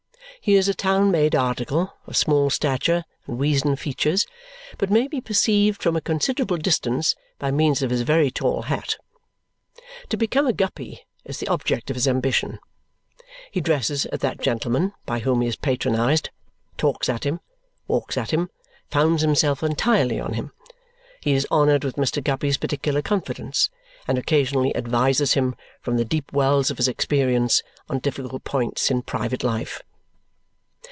He 0.43 0.55
is 0.55 0.67
a 0.67 0.73
town 0.73 1.11
made 1.11 1.35
article, 1.35 1.93
of 2.07 2.17
small 2.17 2.49
stature 2.49 3.05
and 3.27 3.37
weazen 3.37 3.75
features, 3.75 4.25
but 4.79 4.89
may 4.89 5.07
be 5.07 5.21
perceived 5.21 5.83
from 5.83 5.95
a 5.95 6.01
considerable 6.01 6.57
distance 6.57 7.13
by 7.37 7.51
means 7.51 7.83
of 7.83 7.91
his 7.91 8.01
very 8.01 8.31
tall 8.31 8.63
hat. 8.63 8.97
To 10.09 10.17
become 10.17 10.47
a 10.47 10.53
Guppy 10.53 11.05
is 11.25 11.37
the 11.37 11.47
object 11.47 11.91
of 11.91 11.95
his 11.95 12.07
ambition. 12.07 12.57
He 13.51 13.61
dresses 13.61 14.07
at 14.07 14.21
that 14.21 14.41
gentleman 14.41 14.93
(by 15.05 15.19
whom 15.19 15.41
he 15.41 15.47
is 15.47 15.55
patronized), 15.55 16.31
talks 16.75 17.07
at 17.07 17.23
him, 17.23 17.39
walks 17.87 18.17
at 18.17 18.31
him, 18.31 18.49
founds 18.89 19.21
himself 19.21 19.61
entirely 19.61 20.19
on 20.19 20.33
him. 20.33 20.53
He 21.21 21.33
is 21.33 21.45
honoured 21.51 21.83
with 21.83 21.97
Mr. 21.97 22.23
Guppy's 22.23 22.57
particular 22.57 23.03
confidence 23.03 23.69
and 24.07 24.17
occasionally 24.17 24.75
advises 24.75 25.33
him, 25.33 25.55
from 25.81 25.97
the 25.97 26.05
deep 26.05 26.33
wells 26.33 26.71
of 26.71 26.77
his 26.77 26.87
experience, 26.87 27.61
on 27.89 27.99
difficult 27.99 28.43
points 28.43 28.89
in 28.89 29.03
private 29.03 29.43
life. 29.43 29.83